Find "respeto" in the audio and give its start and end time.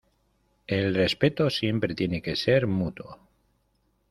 0.95-1.51